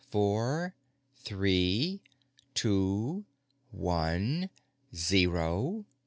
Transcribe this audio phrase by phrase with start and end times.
[0.09, 0.73] four...
[1.15, 2.01] three...
[2.55, 3.23] two...
[3.69, 4.49] one...
[4.95, 5.85] zero."